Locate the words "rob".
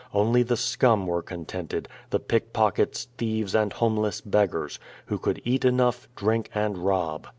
6.79-7.27